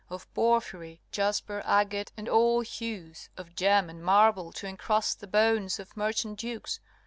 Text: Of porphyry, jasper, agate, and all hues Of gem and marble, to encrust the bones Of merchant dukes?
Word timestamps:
Of 0.09 0.33
porphyry, 0.33 0.99
jasper, 1.11 1.61
agate, 1.63 2.11
and 2.17 2.27
all 2.27 2.61
hues 2.61 3.29
Of 3.37 3.53
gem 3.55 3.87
and 3.87 4.03
marble, 4.03 4.51
to 4.53 4.65
encrust 4.65 5.19
the 5.19 5.27
bones 5.27 5.77
Of 5.77 5.95
merchant 5.95 6.39
dukes? 6.39 6.79